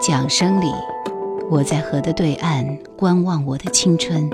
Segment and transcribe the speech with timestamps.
[0.00, 0.72] 桨声里，
[1.50, 4.30] 我在河的对岸观望我的青春，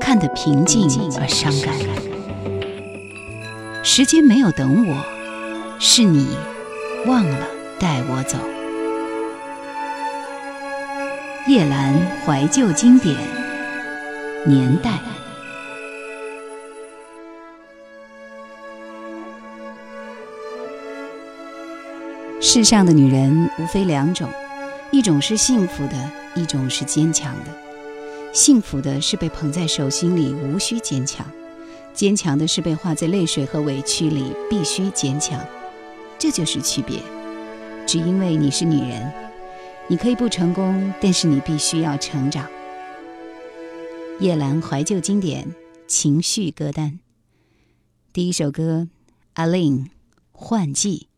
[0.00, 0.88] 看得平静
[1.20, 1.74] 而伤感。
[3.82, 5.04] 时间没有等我，
[5.78, 6.26] 是你
[7.06, 7.46] 忘了
[7.78, 8.38] 带我走。
[11.48, 11.94] 叶兰
[12.24, 13.14] 怀旧经典
[14.46, 14.92] 年代。
[22.40, 24.26] 世上的女人无非两种。
[24.94, 27.50] 一种是幸福的，一种是坚强的。
[28.32, 31.26] 幸福的是被捧在手心里，无需坚强；
[31.92, 35.44] 坚强的是被化在泪水和委屈里，必须坚强。
[36.16, 37.00] 这就是区别。
[37.84, 39.12] 只因为你是女人，
[39.88, 42.48] 你可以不成功，但是你必须要成长。
[44.20, 45.52] 叶兰怀旧经典
[45.88, 47.00] 情绪歌单，
[48.12, 48.86] 第一首歌，
[49.32, 49.90] 阿令
[50.30, 51.08] 换季。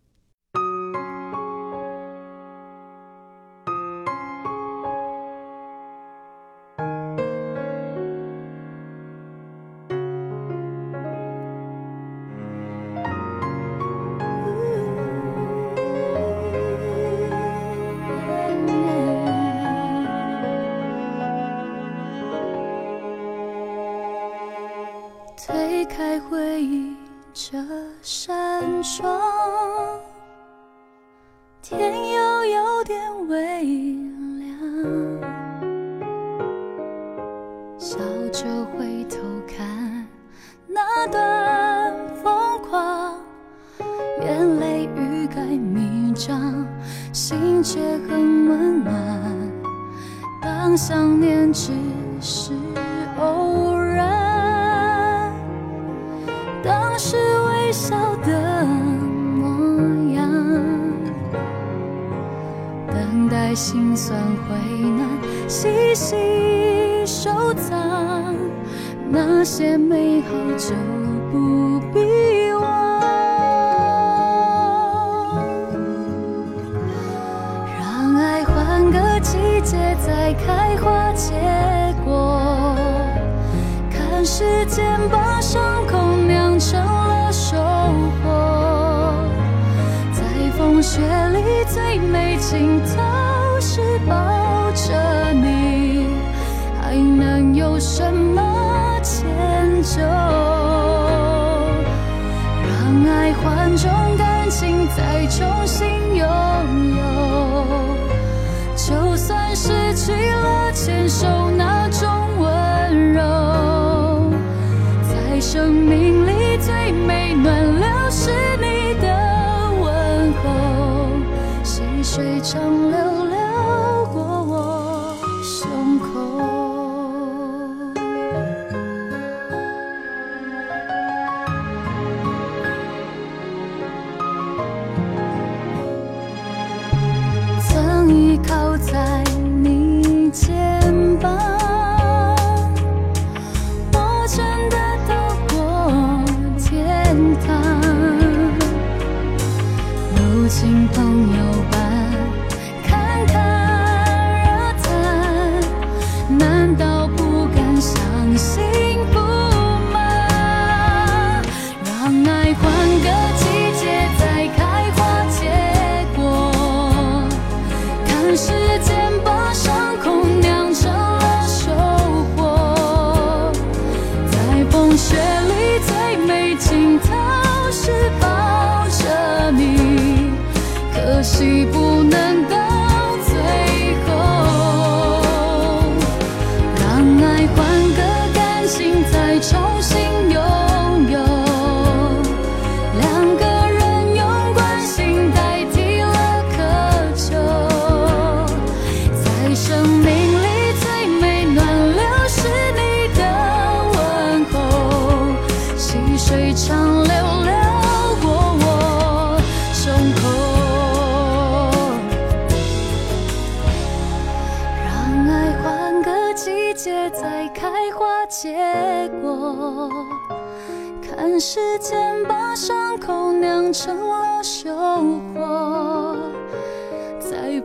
[69.57, 70.75] 些美好就
[71.33, 71.66] 不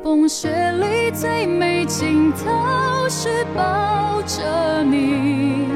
[0.04, 5.68] 风雪里最美尽头是抱着你，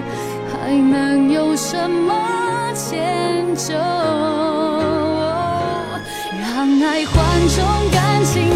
[0.52, 3.76] 还能有什么迁就？
[6.42, 8.50] 让爱换种感情，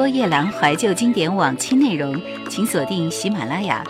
[0.00, 2.18] 多夜兰怀旧经典往期内容，
[2.48, 3.84] 请锁定喜马拉雅。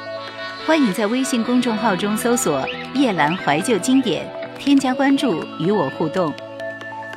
[0.66, 2.66] 欢迎在微信公众号中搜索
[2.96, 4.28] “夜兰怀旧经典”，
[4.58, 6.34] 添加关注与我互动。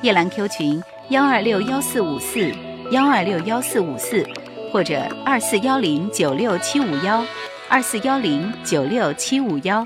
[0.03, 2.51] 夜兰 Q 群幺二六幺四五四
[2.91, 4.23] 幺二六幺四五四，
[4.71, 7.25] 或者二四幺零九六七五幺
[7.67, 9.83] 二四幺零九六七五幺。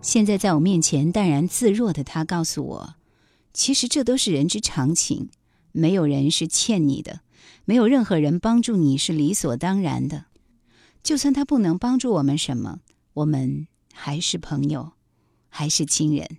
[0.00, 2.94] 现在在我面前淡然自若的他告诉我，
[3.52, 5.28] 其实这都是人之常情。
[5.72, 7.20] 没有人是欠你的，
[7.64, 10.26] 没有任何人帮助你是理所当然的。
[11.02, 12.80] 就算他不能帮助我们什么，
[13.14, 14.92] 我们还是朋友，
[15.48, 16.38] 还是亲人。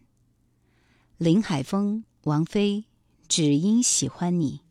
[1.18, 2.85] 林海峰、王菲，
[3.27, 4.62] 只因喜欢你。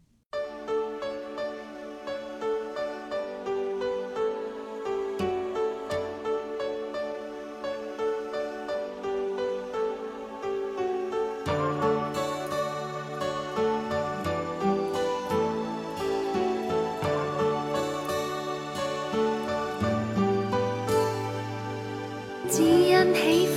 [23.14, 23.51] 只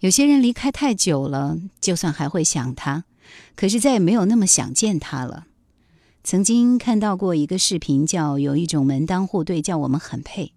[0.00, 3.04] 有些人离开太久了，就算还会想他，
[3.56, 5.46] 可是再也没有那么想见他了。
[6.22, 10.52] 曾经看到过一个视频，叫“有一种门当户对，叫我们很配”。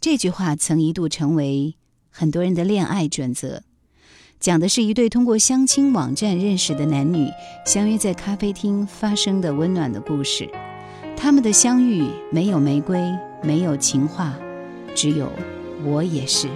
[0.00, 1.76] 这句话曾一度成为
[2.10, 3.62] 很多人的恋爱准则，
[4.40, 7.28] 讲的是一对通过相亲网站认识的男女
[7.64, 10.50] 相约在咖啡厅发生的温暖的故事。
[11.16, 13.00] 他们的相遇没有玫瑰，
[13.42, 14.34] 没有情话，
[14.94, 15.28] 只有
[15.84, 16.48] 我也是。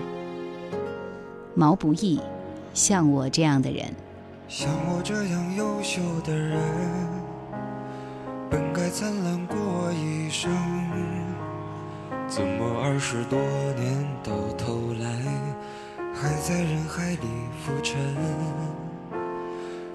[1.55, 2.21] 毛不易，
[2.73, 3.93] 像我这样的人，
[4.47, 6.61] 像我这样优秀的人，
[8.49, 9.57] 本该灿烂过
[9.93, 10.51] 一生，
[12.29, 13.39] 怎么二十多
[13.75, 15.09] 年到头来，
[16.15, 17.27] 还在人海里
[17.65, 17.97] 浮沉？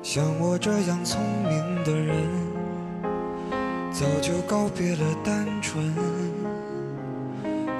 [0.03, 2.27] 像我这样聪明的人，
[3.91, 5.93] 早就告别了单纯，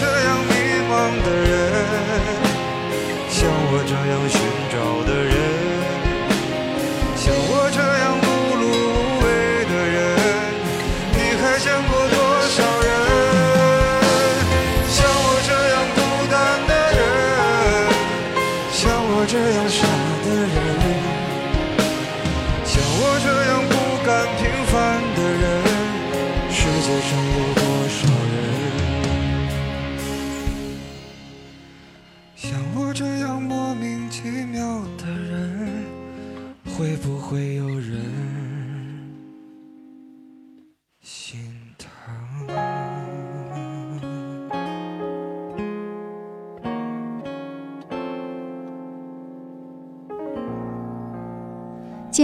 [0.00, 0.52] 这样迷
[0.88, 0.92] 茫
[1.24, 1.50] 的人，
[3.28, 4.38] 像我这样寻
[4.70, 5.34] 找的人，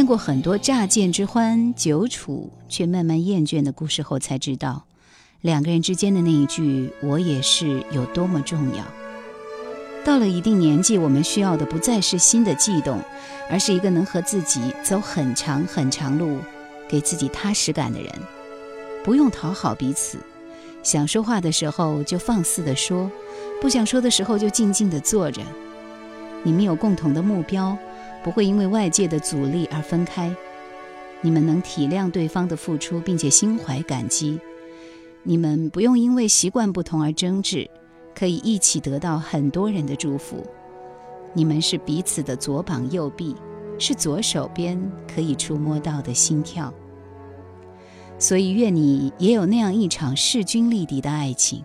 [0.05, 4.85] 见过很多乍见之欢，久处却慢慢厌倦的故事后，才知道
[5.41, 8.85] 两个人之间的那一句“我也是”有多么重要。
[10.05, 13.01] 到了一定年纪，我们需要的不再是新的悸动，
[13.49, 16.37] 而是一个能和自己走很长很长路、
[16.87, 18.13] 给自己踏实感的人。
[19.03, 20.19] 不用讨好彼此，
[20.83, 23.11] 想说话的时候就放肆地说，
[23.59, 25.41] 不想说的时候就静静地坐着。
[26.43, 27.75] 你们有共同的目标。
[28.25, 30.35] 不会因为外界的阻力而分开，
[31.21, 34.41] 你们能体谅对方的付出，并且心怀感激。
[35.23, 37.71] 你们不用因为习惯不同而争执，
[38.15, 40.43] 可以一起得到很多人的祝福。
[41.35, 43.37] 你们是彼此的左膀右臂，
[43.79, 46.73] 是左手边可以触摸到的心跳。
[48.19, 51.63] 所以，愿你也有那样一场势均力敌的爱情，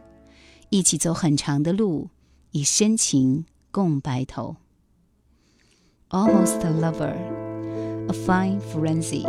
[0.69, 2.09] 一起走很长的路，
[2.51, 4.57] 以深情共白头。
[6.11, 7.13] Almost a lover,
[8.09, 9.27] a fine frenzy.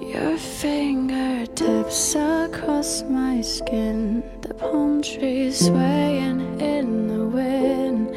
[0.00, 8.14] Your fingertips across my skin, the palm trees swaying in the wind.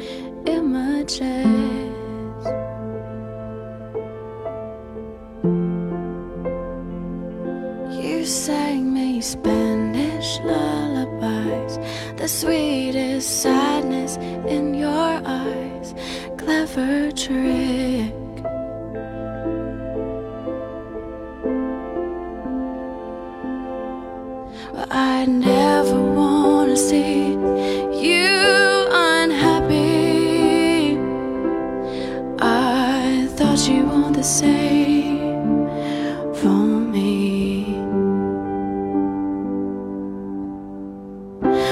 [9.26, 11.80] Spanish lullabies,
[12.16, 14.16] the sweetest sadness
[14.46, 15.94] in your eyes.
[16.38, 18.14] Clever trick.
[24.72, 27.15] Well, I never wanna see.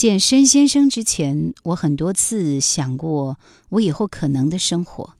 [0.00, 5.12] 见申先生之前，我很多次想过我以后可能的生活。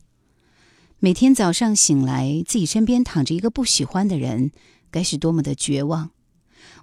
[0.99, 4.53] 每天早上醒来，自己身边躺着一个不喜欢的人，
[4.91, 6.13] 该是多么的绝望。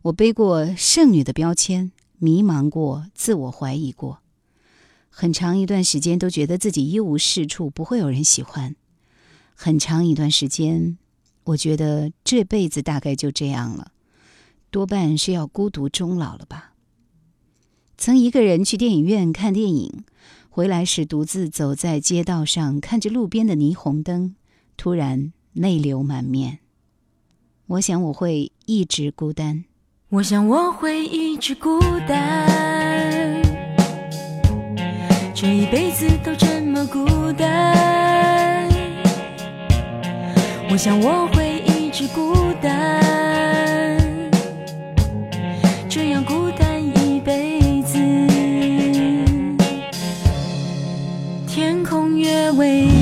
[0.03, 4.19] 我背过剩女的标签，迷茫过，自我怀疑过，
[5.10, 8.75] 很长一段时间都觉得自己一无是处，不会有人喜欢。
[9.55, 10.99] 很长一段时间，
[11.45, 13.91] 我觉得这辈子大概就这样了，
[14.69, 16.73] 多半是要孤独终老了吧。
[17.97, 20.03] 曾一个人去电影院看电影，
[20.49, 24.36] 回来时独自走在街道上，看着路边的霓虹灯，
[24.77, 26.60] 突然泪流满面。
[27.65, 29.65] 我想我会一直孤单。
[30.10, 33.41] 我想我会一直孤单，
[35.33, 38.69] 这一辈子都这么孤单。
[40.69, 43.03] 我想我会一直孤单，
[52.58, 52.96] 空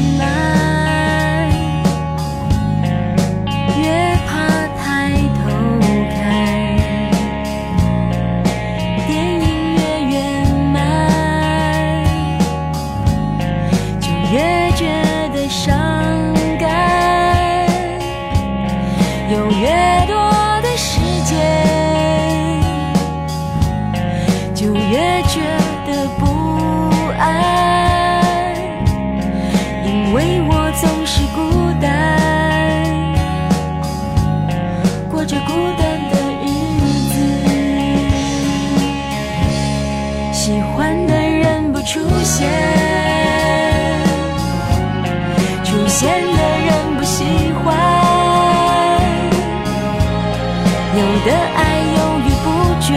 [50.98, 51.60] 有的爱
[51.98, 52.46] 犹豫不
[52.80, 52.88] 决，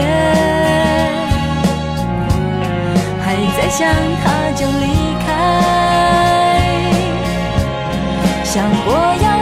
[3.21, 3.25] 还
[3.57, 3.77] 在想
[4.23, 4.85] 他就离
[5.25, 5.27] 开，
[8.45, 8.87] 想过
[9.21, 9.38] 要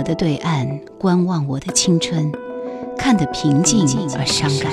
[0.00, 0.66] 河的对岸
[0.98, 2.32] 观望我的青春，
[2.96, 3.86] 看得平静
[4.16, 4.72] 而伤感。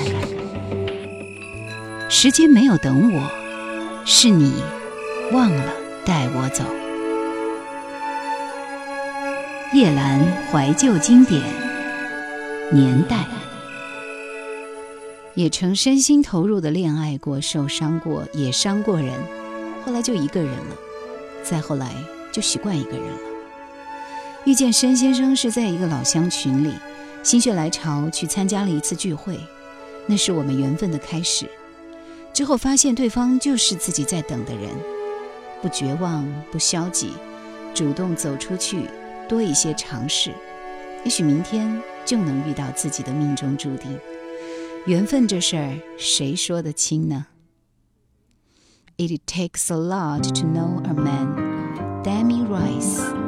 [2.08, 3.30] 时间没有等我，
[4.06, 4.54] 是你
[5.30, 5.64] 忘了
[6.06, 6.64] 带我走。
[9.74, 10.18] 叶兰
[10.50, 11.42] 怀旧经典
[12.72, 13.26] 年代，
[15.34, 19.12] 也曾身心投入的恋爱过，受伤过，也伤过人，
[19.84, 20.74] 后来就一个人了，
[21.42, 21.92] 再后来
[22.32, 23.27] 就习惯一个人了。
[24.48, 26.72] 遇见申先生是在一个老乡群里，
[27.22, 29.38] 心血来潮去参加了一次聚会，
[30.06, 31.46] 那是我们缘分的开始。
[32.32, 34.70] 之后发现对方就是自己在等的人，
[35.60, 37.12] 不绝望，不消极，
[37.74, 38.88] 主动走出去，
[39.28, 40.32] 多一些尝试，
[41.04, 43.98] 也许明天就能遇到自己的命中注定。
[44.86, 47.26] 缘分这事儿，谁说得清呢
[48.96, 52.02] ？It takes a lot to know a man.
[52.02, 53.27] Demi Rice.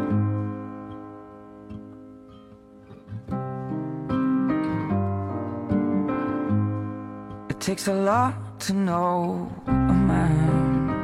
[7.60, 10.96] Takes a lot to know a man.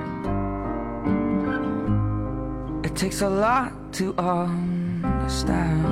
[2.82, 5.84] It takes a lot to understand.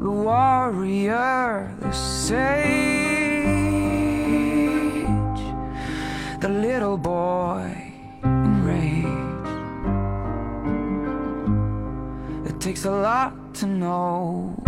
[0.00, 2.56] The warrior, the sage,
[6.40, 7.92] the little boy
[8.24, 9.06] enraged.
[12.48, 14.65] It takes a lot to know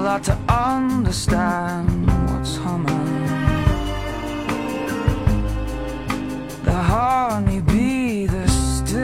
[0.00, 3.26] lot to understand what's humming.
[6.64, 8.98] The honeybee, the sting,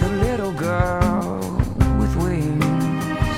[0.00, 1.40] the little girl
[1.98, 3.36] with wings.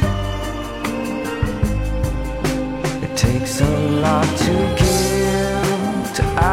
[3.04, 6.43] It takes a lot to give to.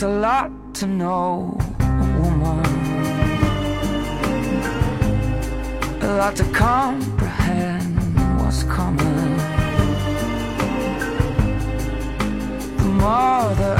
[0.00, 2.64] It's a lot to know a woman,
[6.00, 7.98] a lot to comprehend
[8.40, 9.36] what's coming.
[12.78, 13.74] The more the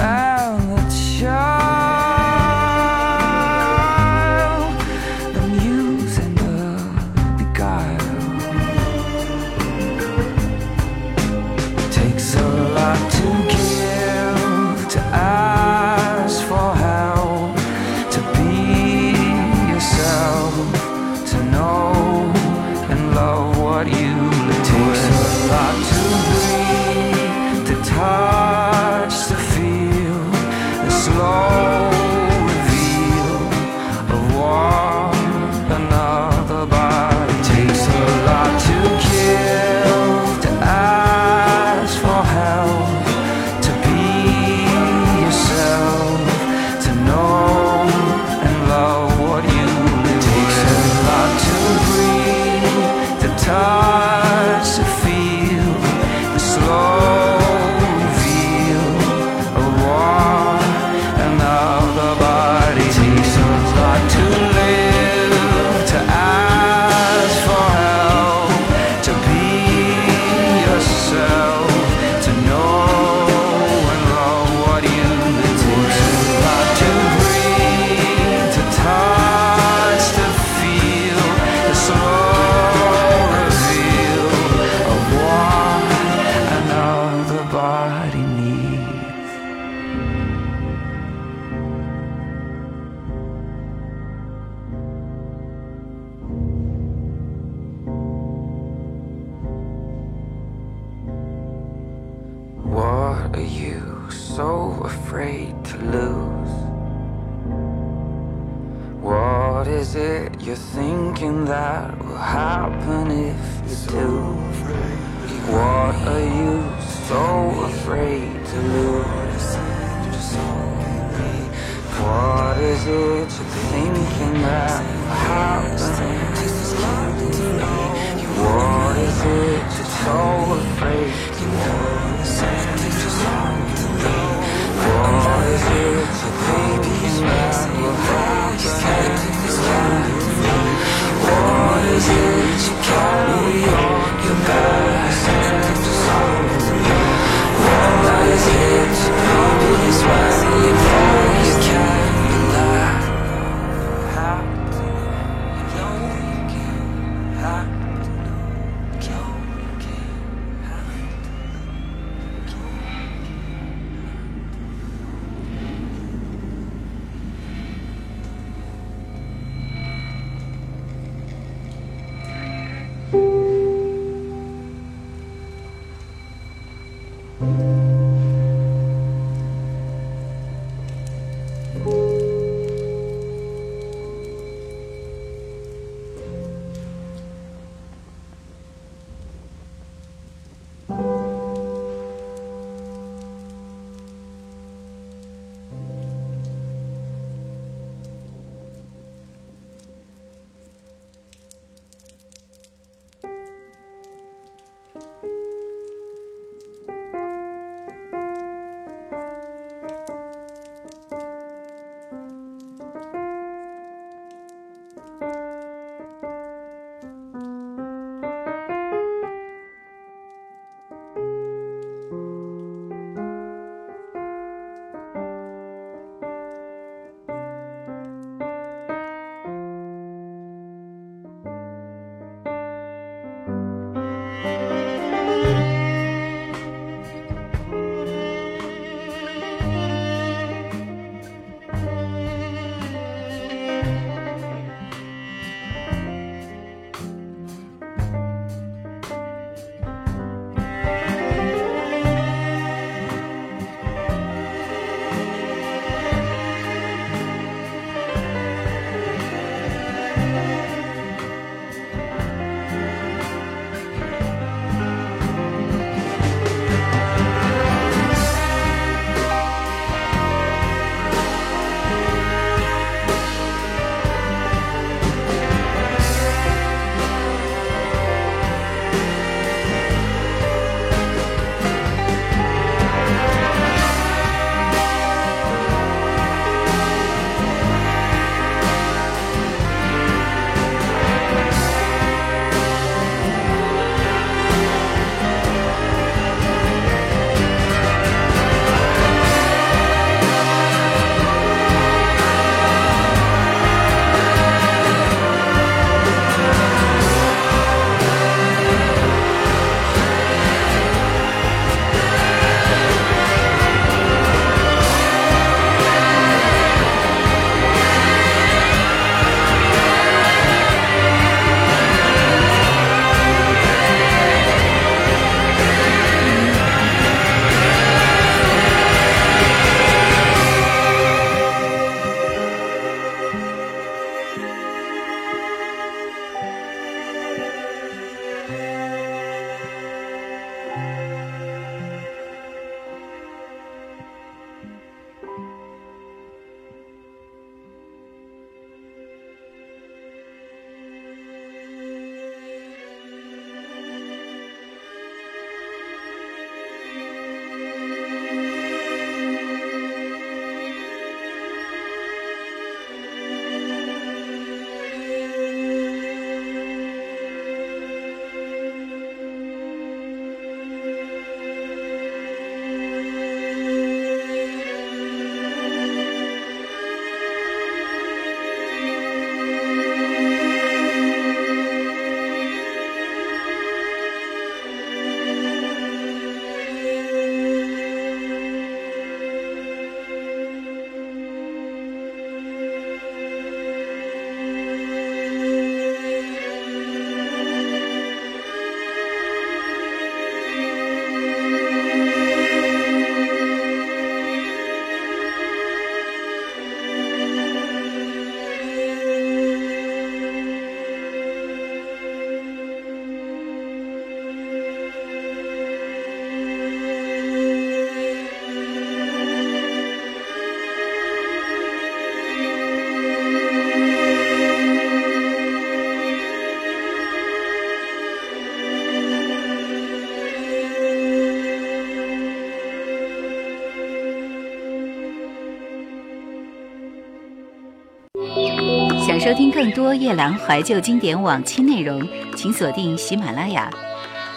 [439.30, 442.04] 收听更多夜兰怀旧经典往期内容，
[442.36, 443.70] 请锁定喜马拉雅。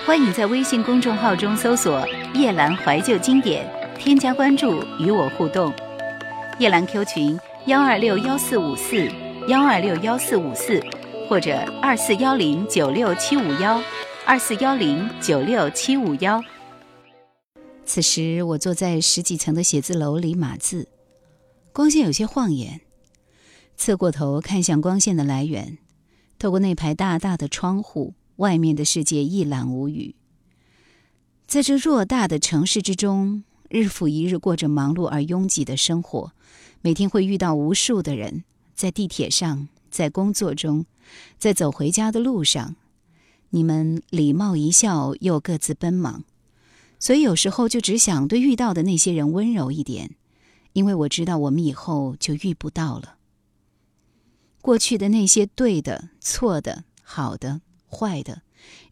[0.06, 3.68] 欢迎在微信公众号中搜索“夜兰怀旧经典”，
[3.98, 5.74] 添加关注与我互动。
[6.60, 9.10] 夜兰 Q 群：幺二六幺四五四
[9.48, 10.80] 幺二六幺四五四，
[11.28, 13.82] 或者二四幺零九六七五幺
[14.28, 16.40] 二四幺零九六七五幺。
[17.84, 20.88] 此时，我坐在十几层的写字楼里码字，
[21.72, 22.82] 光线有些晃眼。
[23.86, 25.78] 侧过头看向光线的来源，
[26.40, 30.16] 透过那排大大的窗户，外面的世界一览无余。
[31.46, 36.32] 在这偌大的城市之中，日复一日过着忙碌而拥挤的生活，
[36.80, 40.86] 每天会遇到无数的人，在地铁上，在工作中，
[41.38, 42.78] 在走回家的路上，
[43.50, 46.24] 你们礼貌一笑，又各自奔忙。
[47.00, 50.12] 所以有时候就只想对遇到的那些人温柔一点，
[50.72, 53.16] 因为我知道我们以后就遇不到了。
[54.64, 57.60] 过去的那些对的、错的、好的、
[57.92, 58.44] 坏的，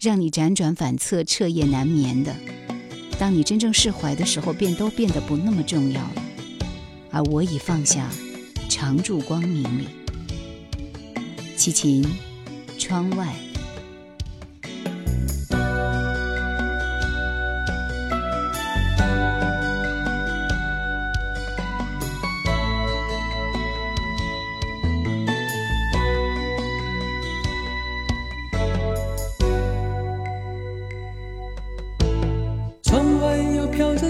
[0.02, 2.36] 让你辗转反侧、彻夜难眠的，
[3.18, 6.24] 当你真正释怀的时候，便都变得不那么重要了。
[7.10, 8.10] 而我已放下，
[8.68, 9.88] 常驻光明里。
[11.56, 12.06] 齐秦，
[12.78, 13.34] 窗外。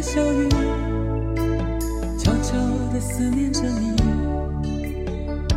[0.01, 0.49] 小雨，
[2.17, 2.57] 悄悄
[2.91, 3.95] 地思念着你。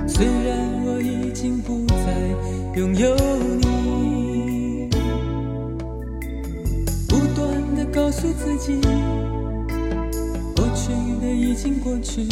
[0.07, 2.13] 虽然我已经不再
[2.79, 3.17] 拥有
[3.59, 4.91] 你，
[7.09, 8.79] 不断地告诉自己，
[10.55, 10.93] 过去
[11.23, 12.29] 的已经过去。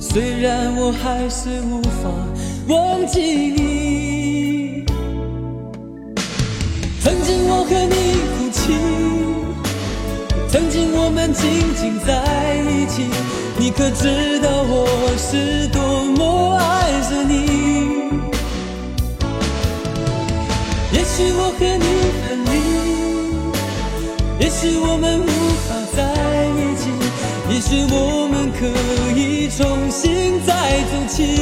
[0.00, 2.10] 虽然我还是无法
[2.68, 4.84] 忘记你，
[7.00, 7.94] 曾经我和你
[8.34, 8.74] 哭泣。
[10.52, 13.04] 曾经我们紧紧在一起，
[13.56, 15.80] 你可知道我是多
[16.16, 18.10] 么爱着你？
[20.92, 21.86] 也许我和你
[22.18, 22.52] 分离，
[24.44, 25.24] 也许我们无
[25.68, 25.98] 法在
[26.58, 26.90] 一起，
[27.48, 28.66] 也许我们可
[29.16, 30.50] 以重新再
[30.90, 31.38] 走起。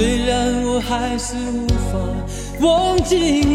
[0.00, 1.98] 虽然我还是无法
[2.60, 3.52] 忘记你。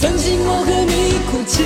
[0.00, 1.62] 曾经我和你哭泣，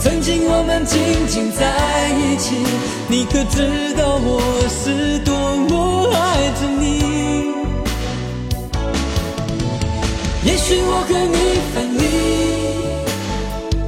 [0.00, 2.56] 曾经我们紧紧在一起，
[3.08, 4.40] 你可知道我
[4.70, 7.52] 是多么爱着你？
[10.46, 11.36] 也许我和你
[11.74, 12.02] 分离，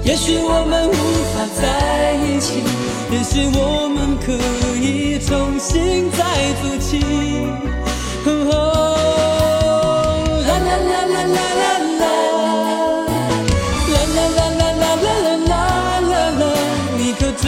[0.04, 0.92] 也许我们无
[1.32, 1.62] 法在
[2.16, 2.60] 一起，
[3.12, 4.32] 也许我们可
[4.78, 6.18] 以重新再
[6.62, 6.90] 走起。
[8.24, 8.28] 哦
[10.46, 11.62] 啦啦啦啦啦啦
[12.00, 12.04] 啦。
[13.90, 15.52] 啦啦啦啦啦啦啦啦
[16.00, 16.42] 啦啦，
[16.96, 17.42] 你可知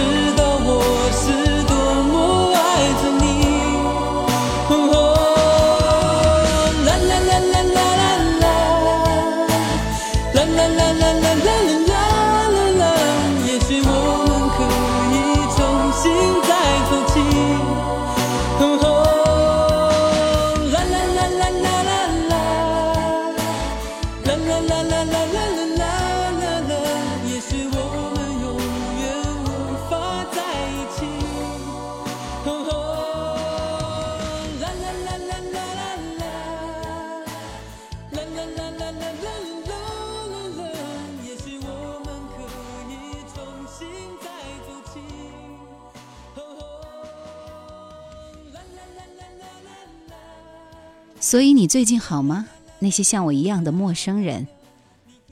[51.32, 52.46] 所以你最近好吗？
[52.78, 54.46] 那些像我一样的陌生人，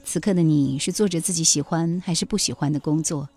[0.03, 3.29] 此刻的你是做着自己喜欢还是不喜欢的工作？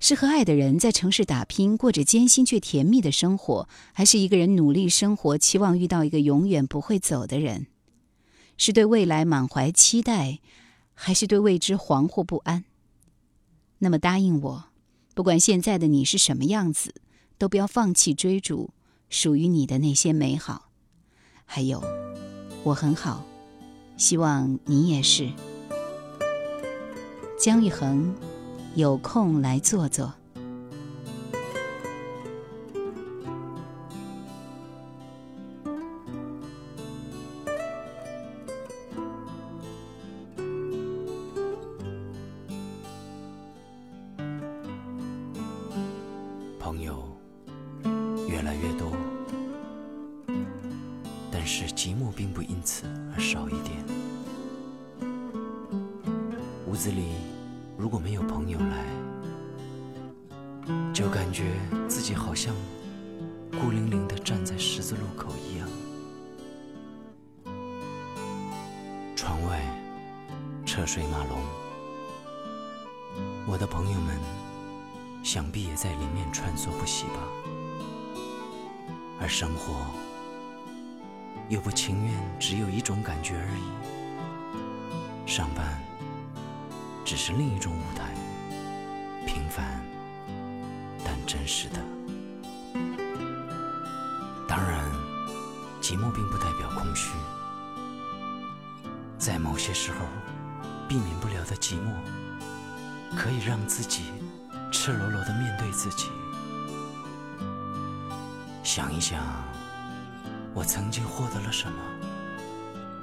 [0.00, 7.66] 是和爱的人在城市打拼，过着艰辛却甜蜜的生活，还是一个人努力生活，期望遇到一个永远不会走的人？
[8.56, 10.38] 是对未来满怀期待，
[10.94, 12.64] 还是对未知惶惑不安？
[13.80, 14.64] 那么答应我，
[15.14, 16.94] 不管现在的你是什么样子，
[17.36, 18.70] 都不要放弃追逐
[19.10, 20.67] 属于你的那些美好。
[21.50, 21.82] 还有，
[22.62, 23.24] 我很好，
[23.96, 25.28] 希望你也是。
[27.40, 28.14] 姜育恒。
[28.74, 30.12] 有空来坐坐。
[108.98, 109.22] 你想，
[110.52, 111.78] 我曾经获得了什么，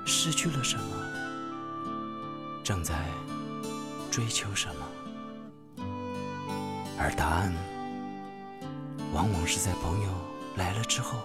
[0.06, 0.84] 失去了什么，
[2.66, 3.06] 正在。
[4.12, 5.86] 追求什么？
[7.00, 7.54] 而答案
[9.14, 10.10] 往往是在朋友
[10.58, 11.20] 来了之后，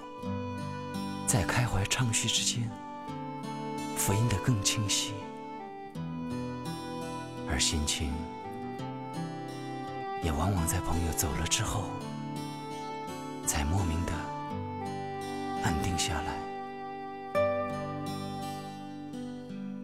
[1.27, 2.71] 在开怀畅叙之间，
[3.97, 5.15] 复印得更清晰。
[7.51, 8.13] 而心情
[10.23, 11.91] 也往往在朋友走了之后，
[13.47, 13.90] 才莫名
[15.63, 17.41] 安定下来。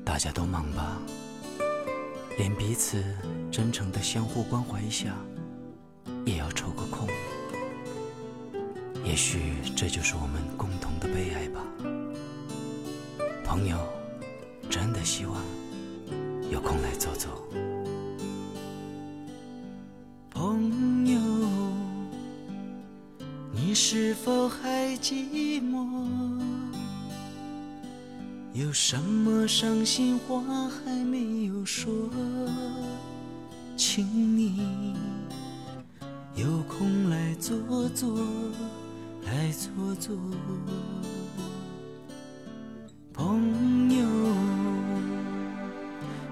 [0.05, 0.99] 大家都忙吧。
[2.39, 3.03] 连彼此
[3.51, 5.15] 真诚的相互关怀一下，
[6.27, 7.09] 也要抽个空。
[9.05, 11.61] 也许这就是我们共同的悲哀吧。
[13.45, 13.79] 朋友，
[29.59, 30.39] 伤心话
[30.69, 31.91] 还没有说？
[33.75, 34.05] 请
[34.37, 34.95] 你
[36.35, 38.19] 有空来坐坐，
[39.25, 40.15] 来坐坐。
[43.15, 44.07] 朋友，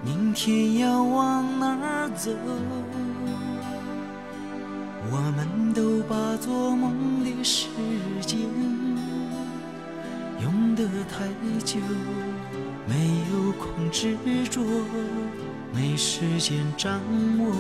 [0.05, 2.31] 明天要往哪儿走？
[16.85, 17.01] 掌
[17.39, 17.51] 握。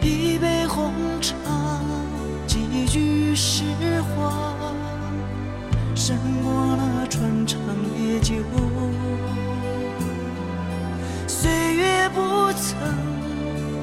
[0.00, 1.36] 一杯红茶，
[2.46, 3.62] 几句实
[4.00, 4.54] 话，
[5.94, 7.60] 胜过了穿肠
[7.94, 8.36] 烈酒。
[11.26, 12.78] 岁月不曾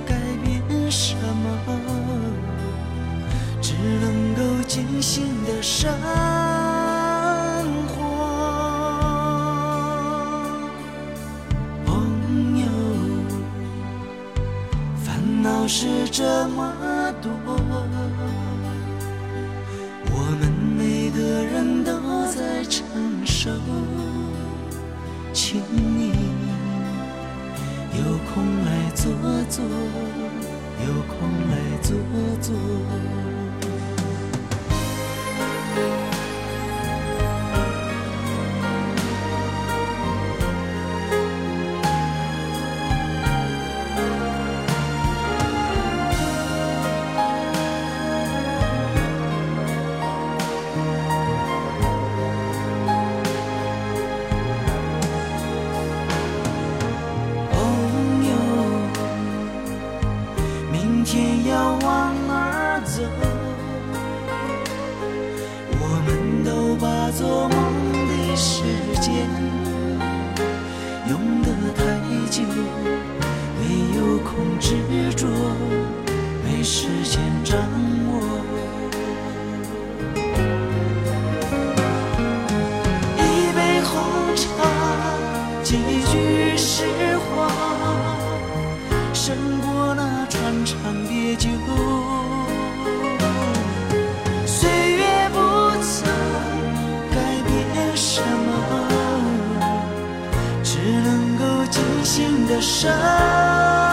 [0.03, 1.45] 改变什么。
[3.61, 5.93] 只能够尽兴的生
[102.61, 103.88] 伤。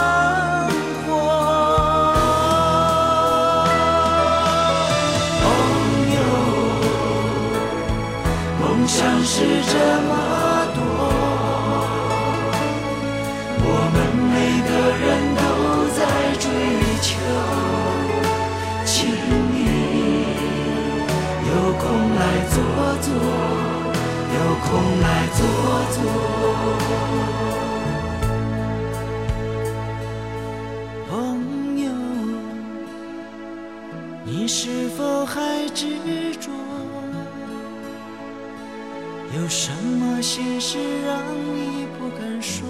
[40.21, 41.21] 心事让
[41.55, 42.67] 你不敢说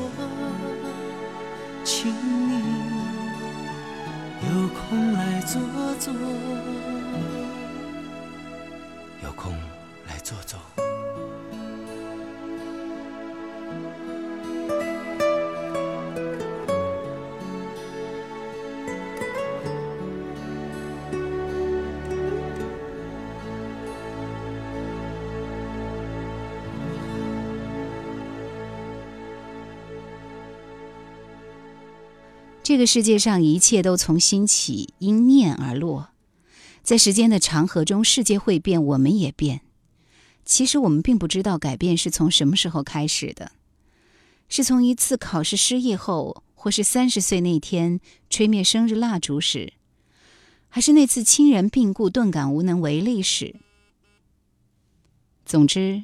[1.83, 2.61] 请你
[4.49, 5.61] 有空来坐
[5.97, 6.96] 坐。
[32.67, 36.09] 这个世界上一切都从心起因念而落。
[36.83, 39.61] 在时间的长河中世界会变我们也变。
[40.43, 43.53] 其实我们并不知道改变是从什么时候开始的。
[44.49, 49.71] 是从一次考试失意后或是三十岁那天吹灭生日蜡烛时
[50.67, 53.55] 还是那次亲人病故顿感无能为力时
[55.45, 56.03] 总之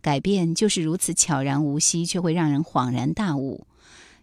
[0.00, 3.66] 改变就是如此悄然无息却会让人恍然大悟。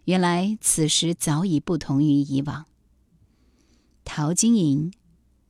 [0.04, 2.66] 原来此时早已不同于以往。
[4.04, 4.92] 陶晶莹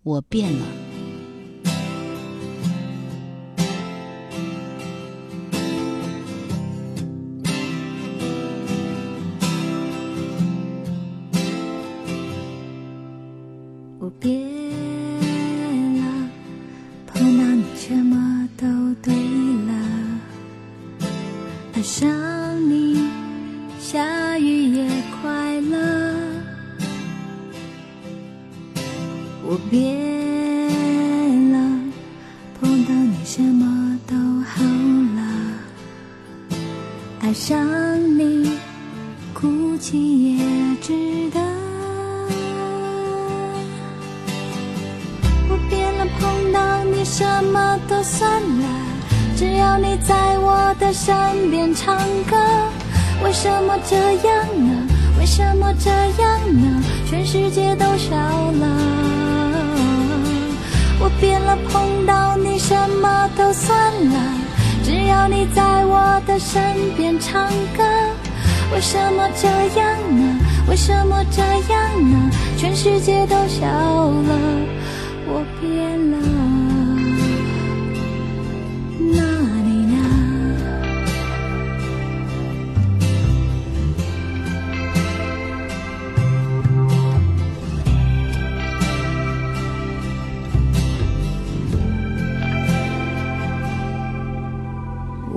[0.02, 0.81] 我变了。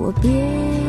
[0.06, 0.85] 我别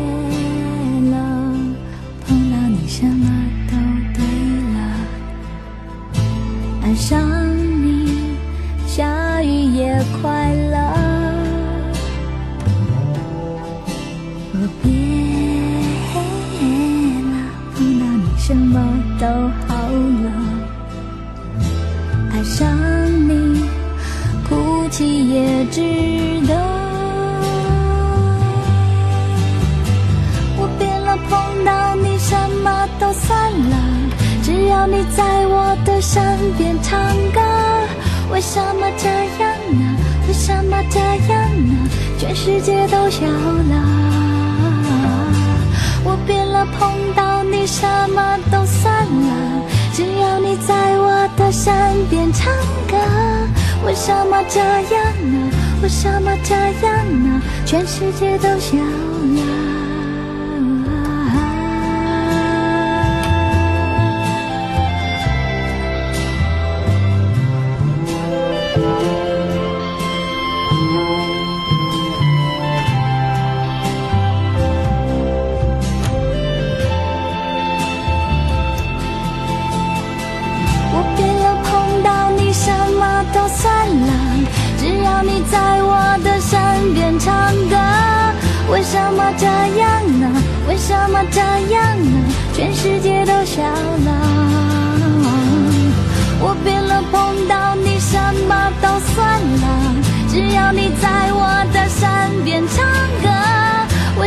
[57.68, 58.80] 全世界都想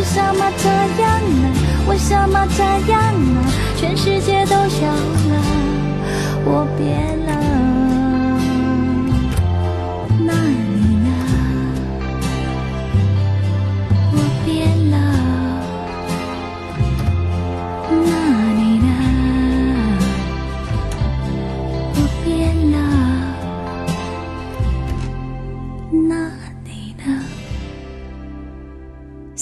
[0.00, 0.66] 为什么这
[1.02, 1.52] 样呢？
[1.86, 3.44] 为什么这样呢？
[3.76, 5.42] 全世界都笑了，
[6.46, 7.19] 我变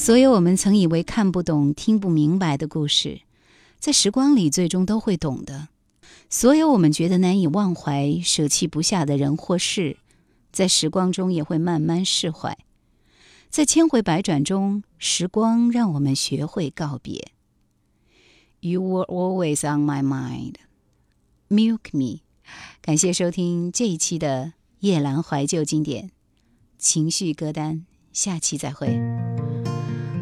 [0.09, 3.21] 所有我们曾以为看不懂、听不明白的故事，
[3.79, 5.69] 在时光里最终都会懂的；
[6.31, 9.99] 所有我们觉得难以忘怀、舍弃不下的人或事，
[10.51, 12.57] 在时光中也会慢慢释怀。
[13.51, 17.31] 在千回百转中，时光让我们学会告别。
[18.61, 20.55] You were always on my mind,
[21.51, 22.21] milk me。
[22.81, 26.11] 感谢收听这一期的夜阑怀旧经典
[26.79, 27.85] 情绪歌单，
[28.15, 28.99] 下期再会。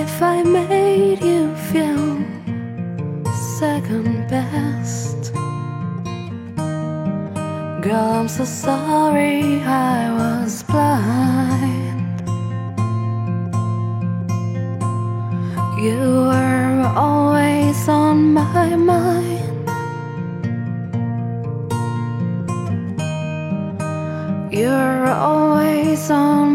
[0.00, 2.06] If I made you feel
[3.58, 5.32] second best,
[7.82, 12.16] girl, I'm so sorry I was blind.
[15.82, 19.68] You were always on my mind.
[24.52, 26.47] You're always on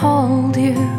[0.00, 0.95] hold you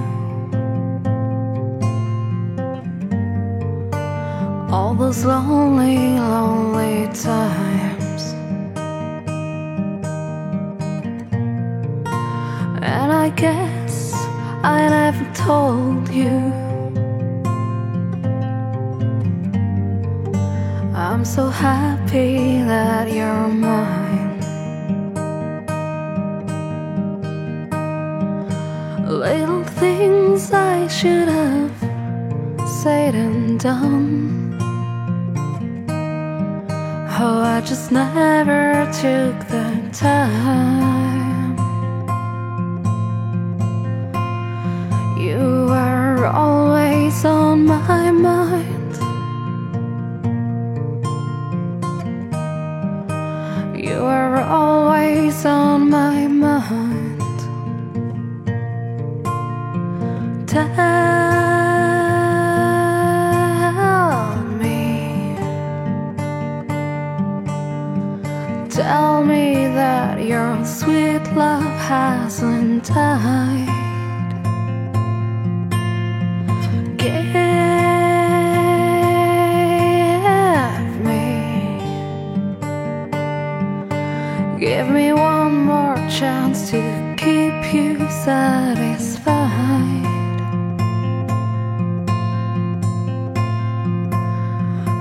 [84.68, 86.82] give me one more chance to
[87.16, 89.24] keep you satisfied.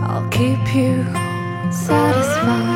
[0.09, 1.05] I'll keep you
[1.73, 2.76] satisfied.